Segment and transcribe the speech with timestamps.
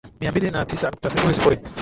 [0.21, 1.57] mia mbili na tisa nukta sifuri sifuri